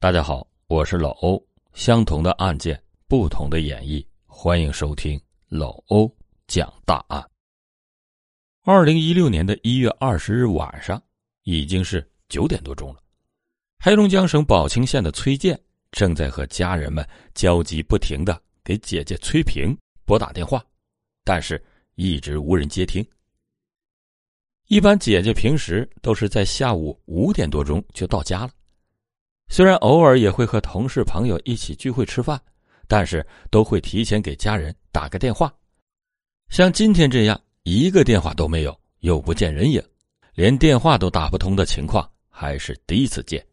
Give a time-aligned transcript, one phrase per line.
[0.00, 1.44] 大家好，我是老欧。
[1.72, 6.08] 相同的案件，不同的演绎，欢迎收听老欧
[6.46, 7.28] 讲大案。
[8.62, 11.02] 二零一六年的一月二十日晚上，
[11.42, 13.02] 已经是九点多钟了。
[13.80, 15.60] 黑龙江省宝清县的崔健
[15.90, 17.04] 正在和家人们
[17.34, 20.64] 焦急不停的给姐姐崔平拨打电话，
[21.24, 21.60] 但是
[21.96, 23.04] 一直无人接听。
[24.68, 28.50] 一般姐姐平时都是在下午五点多钟就到家了，
[29.48, 32.40] 虽然偶尔也会和同事朋友一起聚会吃饭，
[32.86, 35.52] 但是都会提前给家人打个电话。
[36.48, 39.82] 像今天这样一个电话都没有，又不见人影，
[40.34, 43.44] 连电话都打不通的情况还是第一次见。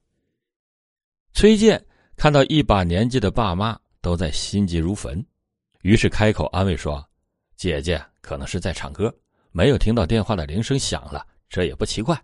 [1.33, 1.83] 崔健
[2.15, 5.25] 看到一把年纪的爸妈都在心急如焚，
[5.81, 7.05] 于是开口安慰说
[7.57, 9.13] ：“姐姐可能是在唱歌。”
[9.51, 12.21] 没有听到电话的铃声响了，这也不奇怪。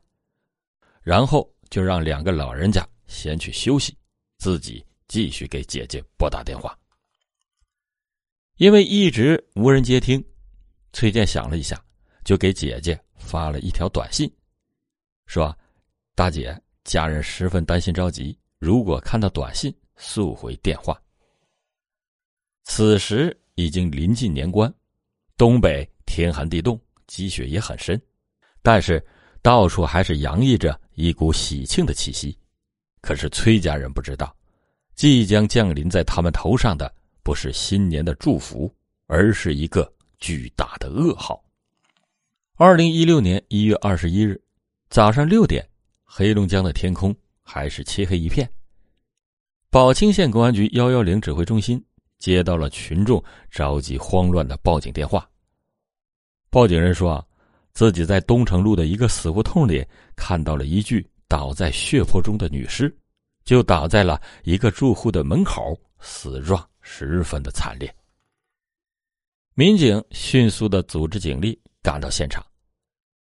[1.02, 3.96] 然后就让两个老人家先去休息，
[4.38, 6.76] 自己继续给姐姐拨打电话。
[8.56, 10.24] 因为一直无人接听，
[10.94, 11.84] 崔健想了一下，
[12.24, 14.32] 就给姐姐发了一条短信，
[15.26, 15.56] 说
[16.16, 21.00] ：“大姐，家人十分担心着急，如果看到短信，速回电话。”
[22.64, 24.74] 此时已经临近年关，
[25.36, 26.80] 东北天寒地冻。
[27.08, 28.02] 积雪也很深，
[28.62, 29.06] 但是
[29.42, 32.38] 到处还是洋溢着一股喜庆的气息。
[33.02, 34.36] 可是崔家人不知道，
[34.96, 38.72] 即将降临在他们头上的不是新年的祝福，
[39.08, 41.44] 而是一个巨大的噩耗。
[42.56, 44.40] 二零一六年一月二十一日
[44.90, 45.68] 早上六点，
[46.04, 48.48] 黑龙江的天空还是漆黑一片。
[49.72, 51.84] 宝清县公安局幺幺零指挥中心
[52.20, 55.28] 接到了群众着急慌乱的报警电话。
[56.52, 57.26] 报警人说
[57.74, 59.84] ：“自己在东城路的一个死胡同里
[60.16, 62.94] 看到了一具倒在血泊中的女尸，
[63.46, 67.96] 就倒在了一个住户的门口，死状十分的惨烈。”
[69.56, 72.46] 民警迅速的组织警力赶到现场，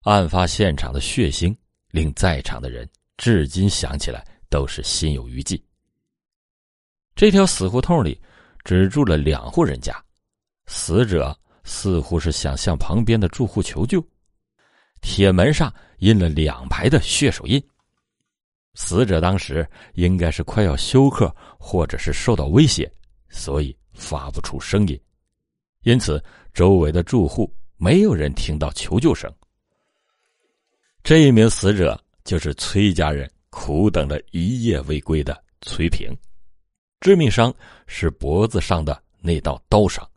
[0.06, 1.56] 案发现场的血腥
[1.92, 5.64] 令在场的人至今想起来都是心有余悸。
[7.14, 8.20] 这条死胡同里
[8.64, 9.94] 只住了两户人家，
[10.66, 11.38] 死者。
[11.66, 14.04] 似乎是想向旁边的住户求救，
[15.02, 17.64] 铁门上印了两排的血手印。
[18.76, 22.90] 死者当时应该是快要休克，或者是受到威胁，
[23.30, 25.00] 所以发不出声音，
[25.82, 29.34] 因此周围的住户没有人听到求救声。
[31.04, 36.16] 这一名死者就是崔家人苦等了一夜未归的崔平，
[37.00, 37.54] 致命伤
[37.88, 40.08] 是脖子上的那道刀伤。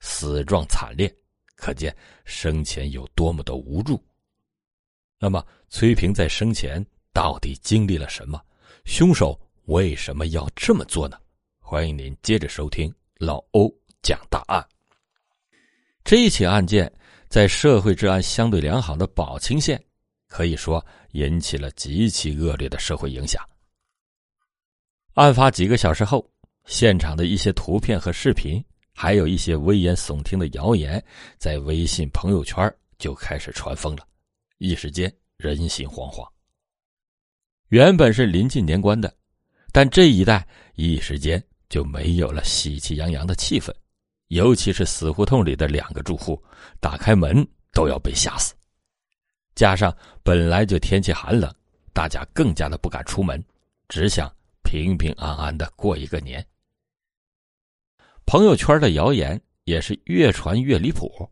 [0.00, 1.10] 死状惨烈，
[1.56, 3.98] 可见生前有多么的无助。
[5.18, 8.42] 那么，崔平在生前到底经历了什么？
[8.84, 11.16] 凶手为什么要这么做呢？
[11.60, 14.66] 欢迎您接着收听老欧讲大案。
[16.02, 16.92] 这一起案件
[17.28, 19.82] 在社会治安相对良好的宝清县，
[20.26, 23.40] 可以说引起了极其恶劣的社会影响。
[25.14, 26.28] 案发几个小时后，
[26.64, 28.62] 现场的一些图片和视频。
[28.96, 31.04] 还有一些危言耸听的谣言，
[31.36, 34.06] 在微信朋友圈就开始传疯了，
[34.58, 36.24] 一时间人心惶惶。
[37.74, 39.12] 原本是临近年关的，
[39.72, 40.46] 但这一带
[40.76, 43.74] 一时间就没有了喜气洋洋的气氛，
[44.28, 46.40] 尤其是死胡同里的两个住户，
[46.78, 48.54] 打开门都要被吓死。
[49.56, 49.92] 加上
[50.22, 51.52] 本来就天气寒冷，
[51.92, 53.44] 大家更加的不敢出门，
[53.88, 56.46] 只想平平安安的过一个年。
[58.24, 61.28] 朋友圈的谣言也是越传越离谱，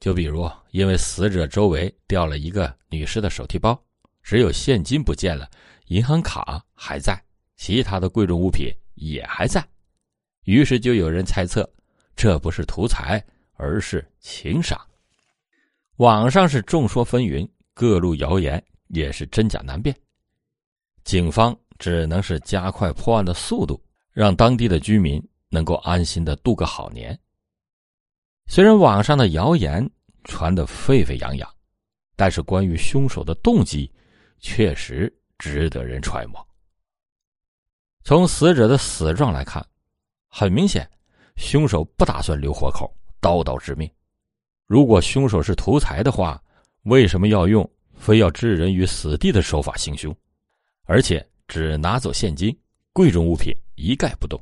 [0.00, 3.80] 就比如因为死者周围掉了一个女士的手提包，
[4.24, 5.48] 只有现金不见了，
[5.86, 7.22] 银行卡还在，
[7.54, 9.64] 其他的贵重物品也还在，
[10.46, 11.64] 于是就有人猜测，
[12.16, 14.76] 这不是图财，而是情杀。
[15.98, 19.94] 网上是众说纷纭，各路谣言也是真假难辨，
[21.04, 23.80] 警方只能是加快破案的速度，
[24.10, 25.22] 让当地的居民。
[25.50, 27.16] 能够安心的度个好年。
[28.48, 29.88] 虽然网上的谣言
[30.24, 31.48] 传得沸沸扬扬，
[32.16, 33.88] 但是关于凶手的动机，
[34.44, 36.46] 确实值得人揣摩。
[38.04, 39.66] 从死者的死状来看，
[40.28, 40.86] 很明显，
[41.36, 43.90] 凶手不打算留活口，刀刀致命。
[44.66, 46.40] 如果凶手是图财的话，
[46.82, 50.14] 为什么要用非要置人于死地的手法行凶，
[50.82, 52.54] 而且只拿走现金，
[52.92, 54.38] 贵重物品一概不动？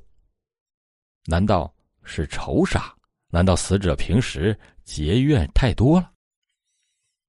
[1.27, 1.73] 难道
[2.03, 2.93] 是仇杀？
[3.29, 6.11] 难道死者平时结怨太多了？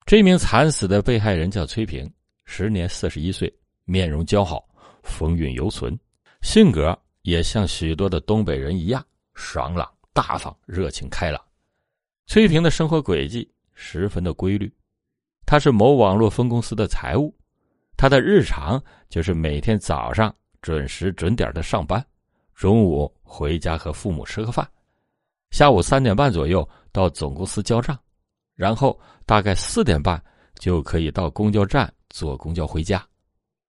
[0.07, 2.11] 这名惨死的被害人叫崔平，
[2.55, 3.51] 时年四十一岁，
[3.83, 4.63] 面容姣好，
[5.01, 5.97] 风韵犹存，
[6.43, 9.03] 性格也像许多的东北人一样
[9.33, 11.43] 爽朗、大方、热情开朗。
[12.27, 14.71] 崔平的生活轨迹十分的规律，
[15.47, 17.35] 他是某网络分公司的财务，
[17.97, 18.79] 他的日常
[19.09, 22.05] 就是每天早上准时准点的上班，
[22.53, 24.69] 中午回家和父母吃个饭，
[25.49, 27.99] 下午三点半左右到总公司交账，
[28.53, 30.23] 然后大概四点半
[30.59, 33.05] 就可以到公交站坐公交回家，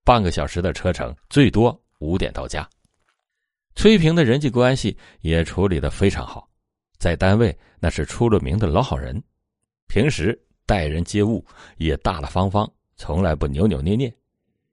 [0.04, 2.68] 半个小时的车程，最多五点到家。
[3.74, 6.46] 崔平的人际关系也处理的非常好。
[6.98, 9.20] 在单位那是出了名的老好人，
[9.88, 11.44] 平时待人接物
[11.78, 14.14] 也大大方方，从来不扭扭捏捏，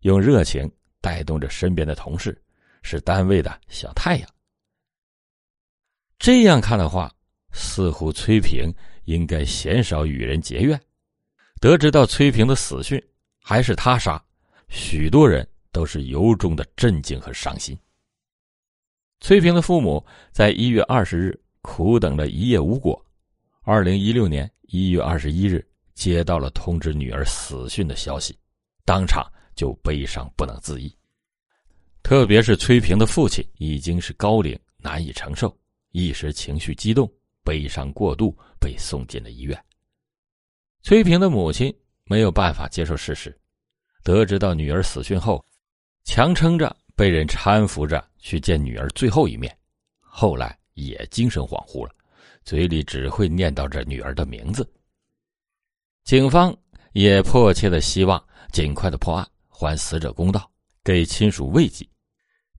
[0.01, 0.69] 用热情
[0.99, 2.39] 带动着身边的同事，
[2.83, 4.29] 是单位的小太阳。
[6.19, 7.09] 这样看的话，
[7.53, 8.69] 似乎崔平
[9.05, 10.79] 应该鲜少与人结怨。
[11.61, 13.01] 得知到崔平的死讯
[13.41, 14.23] 还是他杀，
[14.69, 17.77] 许多人都是由衷的震惊和伤心。
[19.19, 21.37] 崔平的父母在一月二十日。
[21.63, 22.99] 苦等了一夜无果，
[23.61, 28.35] 二零一六年一月二十一日，接到了通知女儿死讯的消息，
[28.83, 30.91] 当场就悲伤不能自抑。
[32.01, 35.55] 特别是崔平的父亲已经是高龄，难以承受，
[35.91, 37.07] 一时情绪激动，
[37.43, 39.63] 悲伤过度，被送进了医院。
[40.81, 41.71] 崔平的母亲
[42.11, 43.33] 没有办法接受事实，
[44.03, 45.41] 得知到女儿死讯后，
[46.03, 49.57] 强撑着被人搀扶着去见女儿最后一面，
[50.01, 50.57] 后来。
[50.73, 51.93] 也精神恍惚了，
[52.45, 54.67] 嘴里只会念叨着女儿的名字。
[56.05, 56.57] 警方
[56.93, 60.49] 也迫切的希望尽快的破案，还死者公道，
[60.81, 61.87] 给亲属慰藉。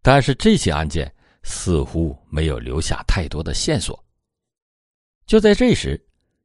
[0.02, 1.12] 但是这起案件
[1.42, 3.98] 似乎没有留下太多的线索。
[5.26, 6.00] 就在这时，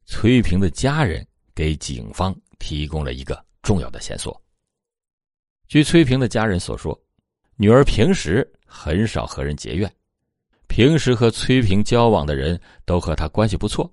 [0.06, 4.40] 崔平的家人给警方提供了一个重要的线索。
[5.68, 6.98] 据崔平的家人所说，
[7.56, 9.92] 女儿平时很少和人结怨。
[10.68, 13.92] 平时和崔平交往的人都和她关系不错，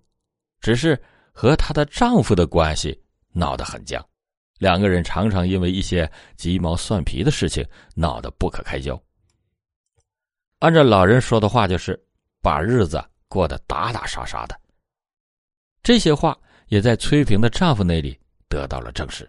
[0.60, 1.00] 只是
[1.32, 3.00] 和她的丈夫的关系
[3.32, 4.04] 闹得很僵，
[4.58, 7.64] 两个人常常因为一些鸡毛蒜皮的事情
[7.94, 9.00] 闹得不可开交。
[10.58, 11.98] 按照老人说的话，就是
[12.42, 14.60] 把日子过得打打杀杀的。
[15.82, 16.36] 这些话
[16.68, 18.18] 也在崔平的丈夫那里
[18.54, 19.28] 得到了证实，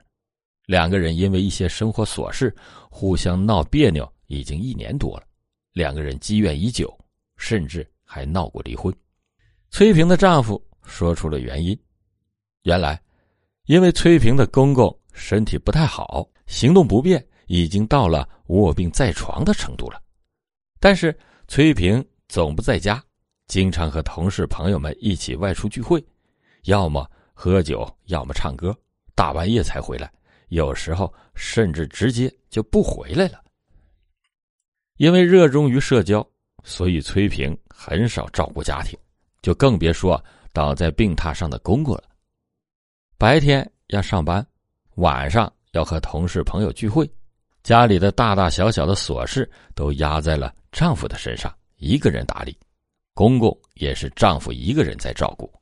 [0.68, 2.56] 两个人因为一些生活琐事
[2.92, 5.24] 互相闹别扭已经一年多了，
[5.74, 6.96] 两个人积怨已久。
[7.38, 8.96] 甚至还闹过离婚。
[9.70, 11.78] 崔平的丈夫说出了原因：
[12.64, 12.98] 原来，
[13.66, 20.02] 因为崔平的公公身体不太好，行动不便，已经到了卧病在床的程度了。
[20.80, 21.14] 但是
[21.50, 23.04] 崔平总不在家，
[23.48, 26.02] 经常和同事朋友们一起外出聚会，
[26.64, 28.74] 要么喝酒，要么唱歌，
[29.16, 30.12] 大半夜才回来，
[30.50, 33.42] 有时候甚至直接就不回来了。
[34.98, 36.26] 因为热衷于社交。
[36.68, 38.98] 所以崔平很少照顾家庭，
[39.44, 40.20] 就更别说
[40.52, 42.06] 倒在病榻上的公公了。
[43.20, 44.44] 白天要上班，
[44.96, 47.08] 晚上要和同事朋友聚会，
[47.62, 52.58] 家里的大大小小的琐事都压在了丈夫的身上，一个人打理。
[53.14, 55.54] 公公也是丈夫一个人在照顾，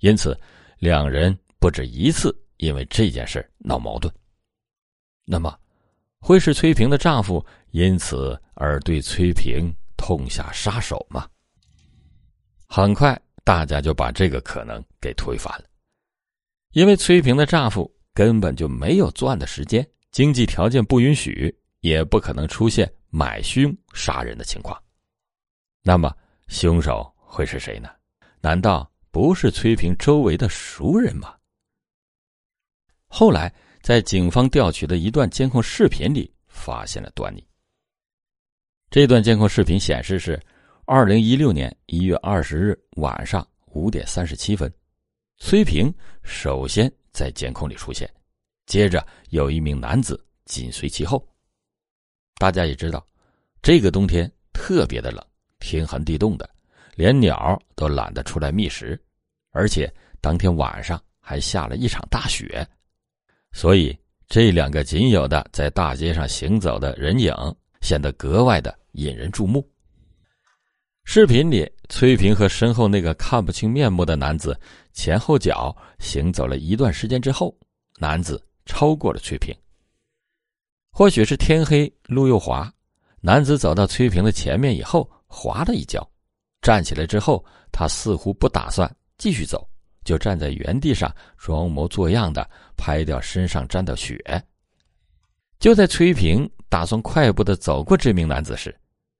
[0.00, 0.38] 因此
[0.78, 4.12] 两人不止一次因为这件事闹矛盾。
[5.24, 5.58] 那么，
[6.18, 9.74] 会是崔平的丈夫因此而对崔平？
[9.98, 11.26] 痛下杀手吗？
[12.68, 15.64] 很快，大家就把这个可能给推翻了，
[16.72, 24.80] 因为崔平的丈夫根本就没有作案的时间，经济条件不允许，也不可能出现买凶杀人的情况。
[25.82, 26.14] 那么，
[26.48, 27.88] 凶手会是谁呢？
[28.42, 31.34] 难道不是崔平周围的熟人吗？
[33.18, 37.42] 后来，在警方调取的一段监控视频里，发现了端倪。
[38.90, 40.38] 这段监控视频显示是
[40.84, 44.70] 二零一六年一月二十日晚上五点三十七分，
[45.38, 45.90] 崔平
[46.24, 48.06] 首先在监控里出现，
[48.66, 51.26] 接着有一名男子紧随其后。
[52.36, 53.02] 大家也知道，
[53.62, 55.26] 这个冬天特别的冷，
[55.58, 56.46] 天寒地冻的，
[56.96, 59.02] 连鸟都懒得出来觅食，
[59.52, 62.68] 而且当天晚上还下了一场大雪，
[63.56, 63.98] 所以
[64.28, 67.34] 这两个仅有的在大街上行走的人影
[67.80, 68.78] 显得格外的。
[68.92, 69.66] 引人注目。
[71.04, 74.58] 视频里，崔平和身后那个看不清面目的男子
[74.92, 77.54] 前后脚行走了一段时间之后，
[77.98, 79.54] 男子超过了崔平。
[80.90, 82.70] 或许是天黑路又滑，
[83.20, 86.06] 男子走到崔平的前面以后，滑了一跤，
[86.60, 89.66] 站起来之后，他似乎不打算继续走，
[90.06, 94.16] 就站在原地上装模作样的拍掉身上沾的雪。
[95.58, 98.74] 就在崔平打算快步的走过这名男子时，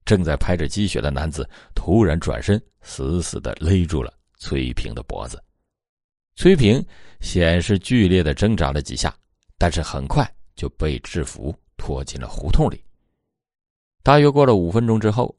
[0.04, 5.42] 正在拍着积雪的男子突然转身，死死的勒住了崔平的脖子。
[6.36, 6.84] 崔平
[7.20, 9.12] 先是剧烈的挣扎了几下，
[9.58, 12.80] 但是很快就被制服，拖进了胡同里。
[14.02, 15.34] 大约过了五分钟之后，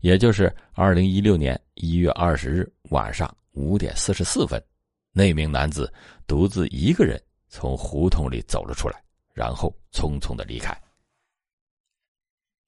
[0.00, 4.62] 也就是二零一六年一月二十日晚上五点四十四分，
[5.12, 5.92] 那名男子
[6.26, 9.02] 独自一个人从胡同里走了出来，
[9.34, 10.76] 然后匆匆的离开。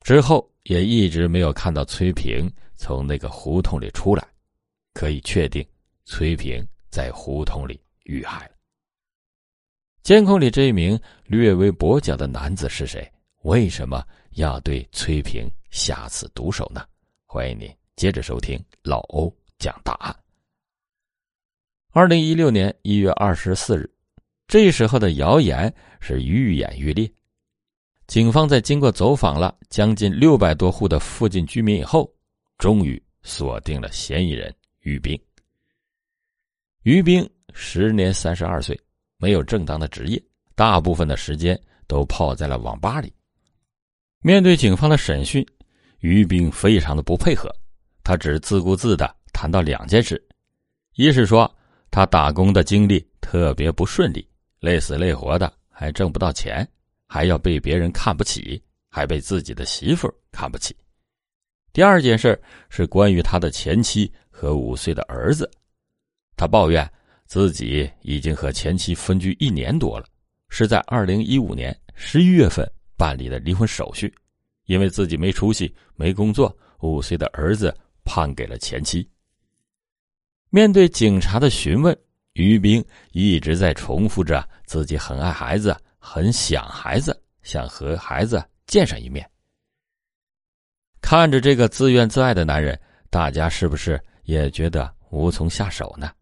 [0.00, 4.26] 之后也一直没有看到崔平从那个胡同里出来，
[4.92, 5.64] 可以确定，
[6.04, 8.52] 崔平在胡同里遇害了。
[10.02, 13.08] 监控里这一名略微跛脚的男子是谁？
[13.42, 16.84] 为什么要对崔平下此毒手呢？
[17.25, 20.22] 欢迎您接着收听老欧讲大案。
[21.94, 23.87] 二零一六年一月二十四日，
[24.49, 25.70] 这时候的谣言
[26.00, 27.06] 是愈演愈烈。
[28.06, 32.11] 警方在经过走访了将近六百多户的附近居民以后，
[32.56, 35.20] 终于锁定了嫌疑人于兵。
[36.84, 38.80] 于兵时年三十二岁，
[39.18, 40.18] 没有正当的职业，
[40.54, 43.12] 大部分的时间都泡在了网吧里。
[44.22, 45.46] 面对警方的审讯，
[45.99, 47.54] 于兵非常的不配合，
[48.02, 50.26] 他只自顾自的谈到两件事：
[50.94, 51.54] 一是说
[51.92, 54.26] 他打工的经历特别不顺利，
[54.61, 56.66] 累死累活的，还挣不到钱。
[57.06, 60.75] 还要被别人看不起，还被自己的媳妇看不起。
[61.70, 65.50] 第二件事是关于他的前妻和五岁的儿子，
[66.34, 66.90] 他抱怨
[67.26, 70.06] 自己已经和前妻分居一年多了，
[70.49, 74.11] 是在二零一五年十一月份办理的离婚手续，
[74.64, 79.06] 因为自己没出息、没工作，五岁的儿子判给了前妻。
[80.54, 81.99] 面对警察的询问，
[82.35, 85.75] 于兵一直在重复着自己很爱孩子。
[85.99, 89.26] 很想孩子，想和孩子见上一面。
[91.00, 92.78] 看着这个自怨自艾的男人，
[93.09, 96.12] 大家是不是也觉得无从下手呢？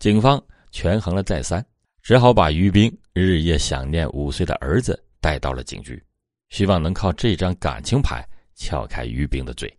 [0.00, 1.64] 警方权衡了再三，
[2.02, 6.02] 只好把于兵日夜想念五岁的儿子带到了警局，
[6.48, 8.26] 希望能靠这张感情牌
[8.56, 9.72] 撬开于兵的嘴。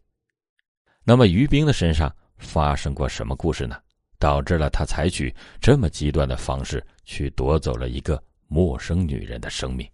[1.03, 3.75] 那么，于兵的身上发生过什么故事呢？
[4.19, 8.21] 导致了他采取这么极端的方式去夺走了一个。
[8.49, 9.85] 陌生女人的生命。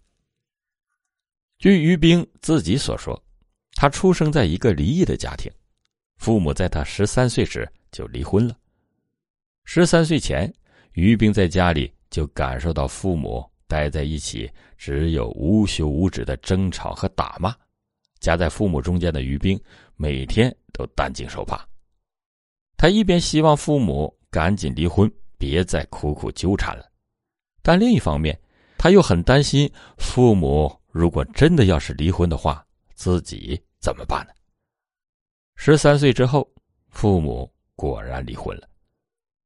[1.58, 3.20] 据于兵自己所说，
[3.72, 5.50] 他出生在一个离异的家庭，
[6.18, 8.56] 父母在他十三岁时就离婚了。
[9.64, 10.54] 十三岁前，
[10.92, 14.48] 于兵在家里就感受到父母待在一起
[14.78, 17.52] 只有无休无止的争吵和打骂，
[18.20, 19.60] 夹在父母中间的于兵
[19.96, 21.66] 每天都担惊受怕。
[22.76, 26.90] 他一边希望父母赶紧离婚，别再苦苦纠缠了，
[27.62, 28.38] 但另一方面。
[28.76, 32.62] 他又很担心，父母如果真的要是离婚的话，
[32.94, 34.32] 自己怎么办呢？
[35.56, 36.46] 十三岁之后，
[36.90, 38.68] 父母果然离婚了。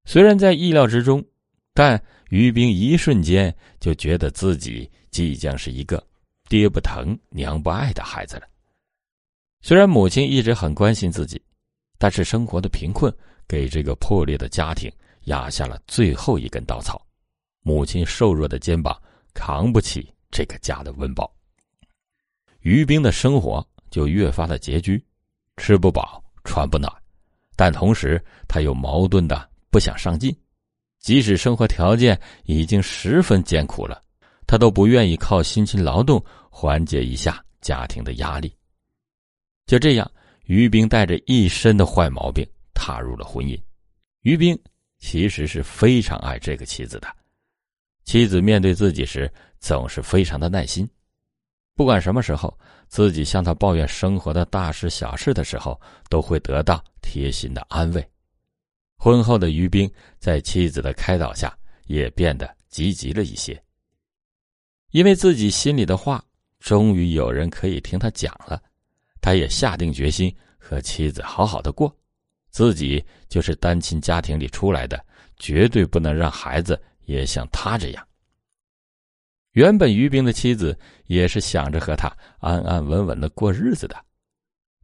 [0.06, 1.24] 虽然在意料之中，
[1.72, 6.04] 但于兵一瞬间就觉得自己即将是一个
[6.48, 8.48] 爹不疼娘不爱的孩子了。
[9.60, 11.40] 虽然母亲一直很关心自己，
[11.98, 13.12] 但是生活的贫困
[13.46, 14.90] 给这个破裂的家庭
[15.24, 17.04] 压下了最后一根稻草。
[17.62, 18.98] 母亲瘦弱的肩膀。
[19.34, 21.32] 扛不起这个家的温饱，
[22.62, 25.00] 于兵的生活就越发的拮据，
[25.58, 26.92] 吃不饱穿不暖，
[27.54, 30.36] 但同时他又矛盾的不想上进，
[30.98, 34.02] 即使生活条件已经十分艰苦了，
[34.44, 38.52] 他都不愿意靠辛勤劳动缓解一下家庭的压力。
[39.66, 40.10] 就这样，
[40.48, 43.60] 于兵带着一身的坏毛病踏入了婚姻。
[44.22, 44.58] 于兵
[44.98, 47.16] 其实是非常爱这个妻子的。
[48.04, 50.88] 妻子面对自己时总是非常的耐心，
[51.74, 55.78] 不管什么时候自己向他抱怨生活的大事小事的时候，
[56.08, 58.10] 都会得到贴心的安慰。
[58.96, 61.54] 婚后的于兵在妻子的开导下
[61.86, 63.62] 也变得积极了一些，
[64.92, 66.24] 因为自己心里的话
[66.58, 68.62] 终于有人可以听他讲了，
[69.28, 71.94] 他也下定决心和妻子好好的过，
[72.48, 75.04] 自己就是单亲家庭里出来的，
[75.36, 76.82] 绝对不能让孩子。
[77.04, 78.08] 也像他这样，
[79.50, 84.02] 原本于兵的妻子也是想着和他安安稳稳的过日子的，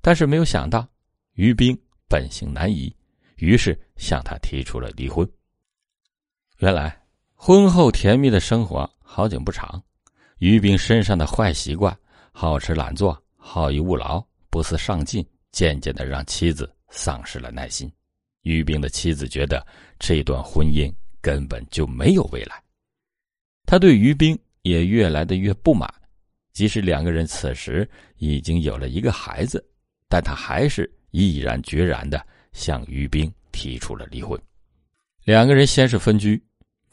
[0.03, 0.87] 但是没有想到
[1.33, 1.75] 于兵
[2.07, 2.95] 本性难移，
[3.37, 5.27] 于是向他提出了离婚。
[6.59, 7.03] 原来
[7.35, 9.83] 婚后甜蜜的生活好景不长，
[10.37, 11.99] 于兵身上的坏习惯——
[12.31, 14.23] 好吃懒做、好逸恶劳、
[14.55, 17.93] 不思上进，渐渐的让妻子丧失了耐心。
[18.43, 19.67] 于兵的妻子觉得
[19.99, 20.95] 这段婚姻。
[21.21, 22.63] 根本就没有未来，
[23.65, 25.91] 他对于兵也越来的越不满。
[26.53, 29.67] 即使两个人此时已经有了一个孩子，
[30.07, 34.39] 但他还是毅然决然的向于冰提出了离婚。
[35.25, 36.41] 两个人先是分居，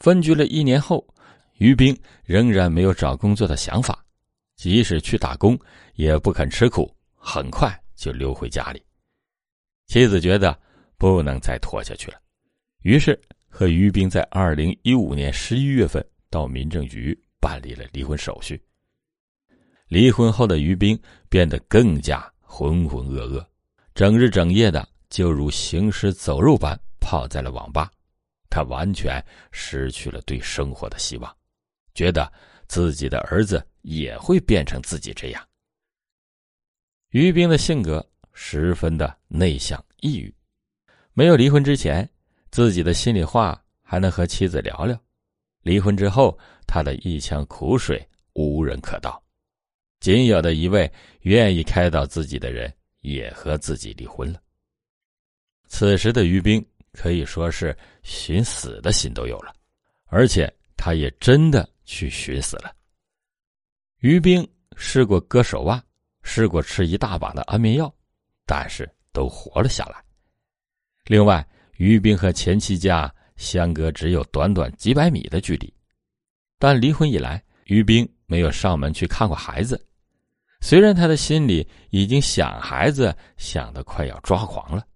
[0.00, 1.06] 分居了一年后，
[1.58, 4.02] 于冰仍然没有找工作的想法，
[4.56, 5.58] 即使去打工
[5.96, 6.90] 也不肯吃苦，
[7.24, 8.84] 很快就溜回家里。
[9.86, 10.58] 妻子觉得
[10.98, 12.18] 不能再拖下去了，
[12.82, 18.60] 于是和于兵在二零一五年十一月份到民政局办理了离婚手续。
[19.86, 23.46] 离婚后的于兵变得更加浑浑噩噩，
[23.94, 27.90] 整日整夜的就如行尸走肉般泡在了网吧。
[28.48, 31.36] 他完全失去了对生活的希望，
[31.94, 32.30] 觉得
[32.68, 35.46] 自己的儿子也会变成自己这样。
[37.12, 40.34] 于冰的性格十分的内向抑郁，
[41.12, 42.08] 没有离婚之前，
[42.50, 44.96] 自己的心里话还能和妻子聊聊；
[45.60, 48.02] 离婚之后，他的一腔苦水
[48.32, 49.22] 无人可倒。
[50.00, 50.90] 仅有的一位
[51.20, 54.40] 愿意开导自己的人也和自己离婚了。
[55.66, 59.54] 此时的于冰可以说是寻死的心都有了，
[60.06, 62.74] 而且他也真的去寻死了。
[63.98, 65.80] 于冰试过割手腕，
[66.22, 67.92] 试过吃一大把的安眠药，
[68.46, 69.96] 但是都活了下来。
[71.04, 71.46] 另外，
[71.78, 75.72] 于冰和前妻家相隔只有短短几百米的距离，
[76.58, 79.84] 但离婚以来，于冰没有上门去看过孩子。
[80.60, 84.86] 虽然他的心里已经想孩子想得快要抓狂了，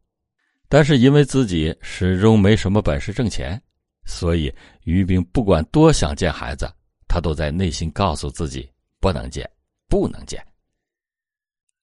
[0.69, 3.61] 但是因为自己始终没什么本事挣钱，
[4.05, 4.55] 所以
[4.85, 6.73] 于兵不管多想见孩子，
[7.09, 9.49] 他都在内心告诉自己不能见，
[9.89, 10.41] 不能见。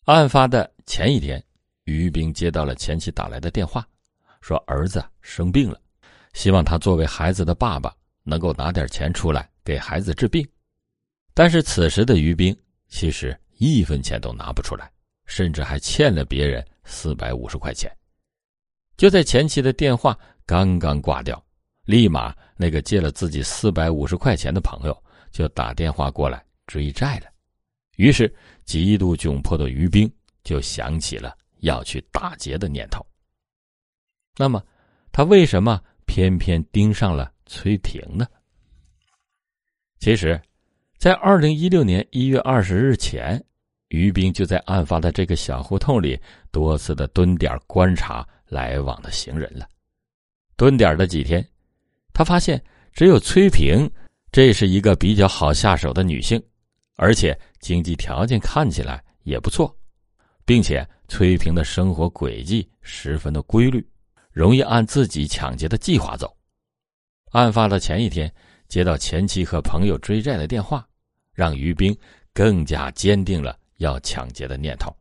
[0.06, 1.44] 案发的前一天，
[1.86, 3.88] 于兵接到了前妻打来的电话，
[4.42, 5.80] 说儿子生病了，
[6.34, 7.94] 希望他作为孩子的爸爸
[8.24, 10.48] 能够拿点钱出来给孩子治病。
[11.34, 12.56] 但是此时的于兵
[12.88, 13.38] 其实。
[13.60, 14.92] 一分钱都拿不出来，
[15.26, 17.90] 甚至还欠了别人四百五十块钱。
[18.98, 21.42] 就在前妻的电话刚刚挂掉，
[21.86, 27.28] 立马那个借了自己四百五十块钱的朋友就打电话过来追债了。
[27.96, 30.12] 于是，极度窘迫的于冰
[30.44, 33.06] 就想起了要去打劫的念头。
[34.38, 34.64] 那么，
[35.12, 38.26] 他为什么偏偏盯上了崔平呢？
[40.00, 40.42] 其实，
[40.98, 43.44] 在二零一六年一月二十日前。
[43.90, 49.70] 于兵就在案发的这个小胡同里多次的蹲点观察来往的行人了。
[50.56, 51.48] 蹲点的几天，
[52.12, 52.60] 他发现
[52.92, 53.88] 只有崔平，
[54.32, 56.44] 这是一个比较好下手的女性，
[56.96, 59.76] 而且经济条件看起来也不错，
[60.46, 63.86] 并且崔平的生活轨迹十分的规律，
[64.32, 66.36] 容易按自己抢劫的计划走。
[67.32, 68.34] 案发的前一天，
[68.68, 70.88] 接到前妻和朋友追债的电话，
[71.34, 71.96] 让于兵
[72.34, 73.58] 更加坚定了。
[73.78, 74.96] 要抢劫的念头，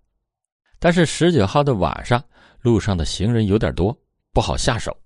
[0.80, 2.20] 但是十九号的晚上，
[2.62, 3.96] 路上的行人有点多，
[4.32, 4.96] 不好下手，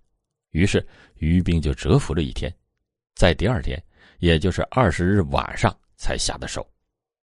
[0.53, 2.51] 于是于兵就蛰伏了一天，
[3.16, 3.83] 在第二天，
[4.20, 6.66] 也就是二十日晚上才下的手，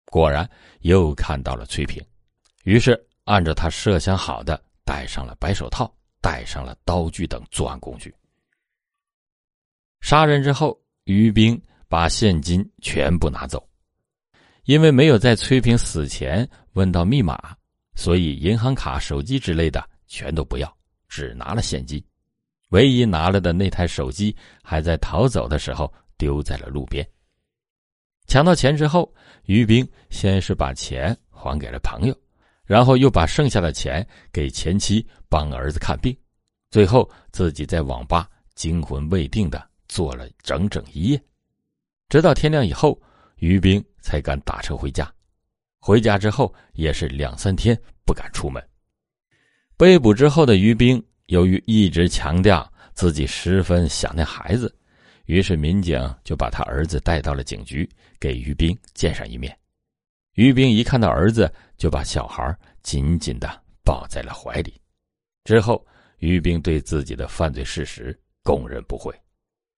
[0.06, 0.48] 果然
[0.80, 2.02] 又看到了崔平，
[2.64, 8.14] 于是按照他设想好的，戴上了白手套，带上了刀具等作案工具，
[10.00, 13.64] 杀人之后，于兵把现金全部拿走。
[14.64, 17.56] 因为没有在崔平死前问到密码，
[17.94, 20.76] 所以银行卡、手机之类的全都不要，
[21.08, 22.04] 只拿了现金。
[22.70, 27.08] 唯一拿了的那台手机，还在逃走的时候丢在了路边。
[28.26, 29.12] 抢到钱之后，
[29.44, 32.16] 于兵先是把钱还给了朋友，
[32.64, 36.16] 然后又把剩下的钱给前妻帮儿子看病，
[36.70, 41.22] 最后自己在网吧惊魂未定的坐了整整一夜，
[42.08, 43.00] 直到天亮以后。
[43.40, 45.12] 于兵才敢打车回家，
[45.78, 48.66] 回家之后也是两三天不敢出门。
[49.76, 54.74] 被捕之后的于兵，由于一直强调自己十分想念孩子，
[55.26, 59.56] 于是民警就把他儿子带到了警局，给于兵见上一面。
[60.34, 64.80] 于兵一看到儿子，就把小孩紧紧的抱在了怀里。
[65.44, 65.86] 之后，
[66.18, 69.14] 于兵对自己的犯罪事实供认不讳。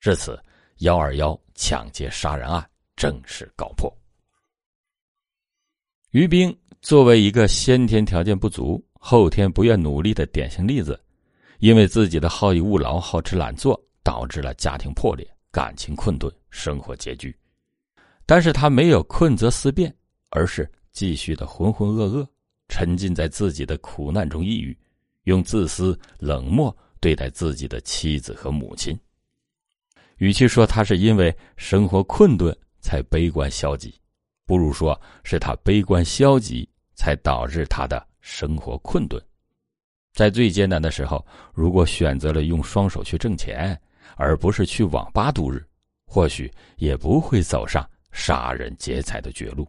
[0.00, 0.42] 至此，
[0.78, 2.64] 幺二幺抢劫杀人案。
[2.96, 3.88] 正式告破。
[6.10, 11.00] 于兵作为一个先天条件不足、后天不愿努力的典型例子，
[11.60, 17.34] 因为自己的好逸恶劳、好吃懒做，导致了家庭破裂、感情困顿、生活拮据。
[18.26, 19.94] 但是他没有困则思变，
[20.30, 22.26] 而是继续的浑浑噩噩，
[22.68, 24.76] 沉浸在自己的苦难中抑郁，
[25.24, 28.98] 用自私冷漠对待自己的妻子和母亲。
[30.18, 33.94] 与其说他是因为生活困顿，才悲观消极，
[34.44, 39.22] 不如说是他悲观消极，才导致他的生活困顿。
[40.12, 43.80] 在最艰难的时候，如果选择了用双手去挣钱，
[44.16, 45.64] 而不是去网吧度日，
[46.06, 49.66] 或许也不会走上杀人劫财的绝路。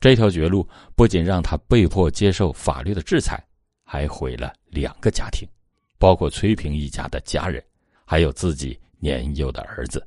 [0.00, 3.42] 这条绝路不仅让他被迫接受法律的制裁，
[3.84, 5.46] 还毁了两个家庭，
[5.98, 7.62] 包括崔平一家的家人，
[8.04, 10.06] 还有自己年幼的儿子。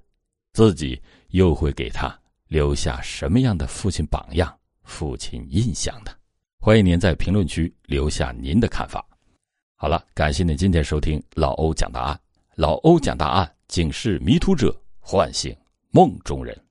[0.54, 2.16] 自己又会给他
[2.48, 6.12] 留下什么样的父亲榜样、父亲印象呢？
[6.60, 9.06] 欢迎您在评论区留下您的看法。
[9.76, 12.20] 好了，感谢您今天收听老欧讲答案。
[12.56, 15.56] 老欧讲大案，警示迷途者，唤醒
[15.90, 16.63] 梦中人。